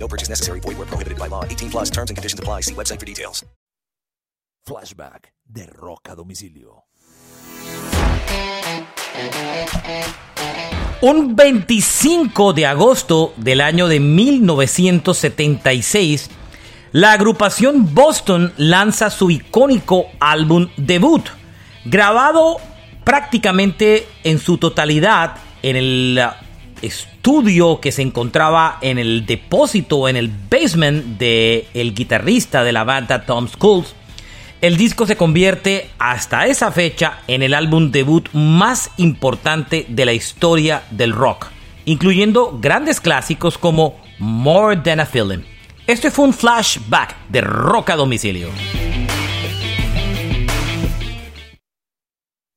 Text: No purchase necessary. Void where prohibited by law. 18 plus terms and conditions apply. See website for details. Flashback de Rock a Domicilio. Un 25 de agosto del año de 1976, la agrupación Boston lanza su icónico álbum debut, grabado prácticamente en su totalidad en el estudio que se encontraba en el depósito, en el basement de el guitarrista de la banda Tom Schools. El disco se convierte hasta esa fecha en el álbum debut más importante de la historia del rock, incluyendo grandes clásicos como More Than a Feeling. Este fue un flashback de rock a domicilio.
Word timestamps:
No 0.00 0.08
purchase 0.08 0.30
necessary. 0.30 0.60
Void 0.60 0.78
where 0.78 0.86
prohibited 0.86 1.18
by 1.18 1.28
law. 1.28 1.44
18 1.44 1.70
plus 1.70 1.90
terms 1.90 2.10
and 2.10 2.16
conditions 2.16 2.40
apply. 2.40 2.62
See 2.62 2.74
website 2.74 2.98
for 2.98 3.06
details. 3.06 3.44
Flashback 4.66 5.34
de 5.44 5.66
Rock 5.66 6.08
a 6.08 6.14
Domicilio. 6.14 6.84
Un 11.02 11.34
25 11.34 12.52
de 12.52 12.66
agosto 12.66 13.32
del 13.36 13.62
año 13.62 13.88
de 13.88 14.00
1976, 14.00 16.28
la 16.92 17.12
agrupación 17.12 17.94
Boston 17.94 18.52
lanza 18.58 19.08
su 19.08 19.30
icónico 19.30 20.08
álbum 20.20 20.68
debut, 20.76 21.26
grabado 21.86 22.58
prácticamente 23.02 24.06
en 24.24 24.38
su 24.38 24.58
totalidad 24.58 25.36
en 25.62 25.76
el 25.76 26.20
estudio 26.82 27.80
que 27.80 27.92
se 27.92 28.02
encontraba 28.02 28.78
en 28.80 28.98
el 28.98 29.26
depósito, 29.26 30.08
en 30.08 30.16
el 30.16 30.28
basement 30.28 31.18
de 31.18 31.66
el 31.74 31.94
guitarrista 31.94 32.64
de 32.64 32.72
la 32.72 32.84
banda 32.84 33.26
Tom 33.26 33.48
Schools. 33.48 33.94
El 34.60 34.76
disco 34.76 35.06
se 35.06 35.16
convierte 35.16 35.88
hasta 35.98 36.46
esa 36.46 36.70
fecha 36.70 37.20
en 37.26 37.42
el 37.42 37.54
álbum 37.54 37.90
debut 37.90 38.28
más 38.32 38.90
importante 38.98 39.86
de 39.88 40.04
la 40.04 40.12
historia 40.12 40.82
del 40.90 41.12
rock, 41.12 41.46
incluyendo 41.86 42.58
grandes 42.60 43.00
clásicos 43.00 43.56
como 43.56 43.98
More 44.18 44.76
Than 44.76 45.00
a 45.00 45.06
Feeling. 45.06 45.44
Este 45.86 46.10
fue 46.10 46.26
un 46.26 46.34
flashback 46.34 47.16
de 47.28 47.40
rock 47.40 47.90
a 47.90 47.96
domicilio. 47.96 48.48